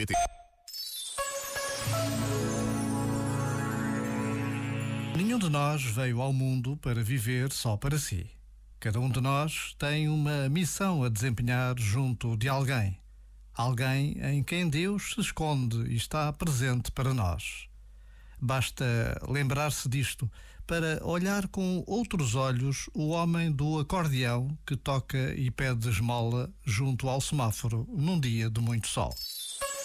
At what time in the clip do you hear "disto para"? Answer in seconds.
19.86-21.04